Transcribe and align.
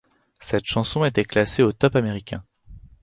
Cette 0.39 0.65
chanson 0.65 1.05
était 1.05 1.23
classée 1.25 1.61
au 1.61 1.73
top 1.73 1.95
américain. 1.95 2.43